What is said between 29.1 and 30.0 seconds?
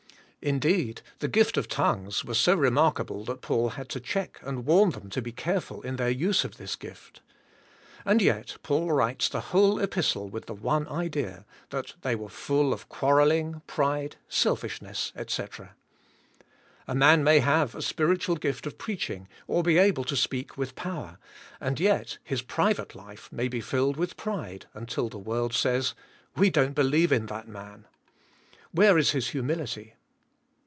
his humility?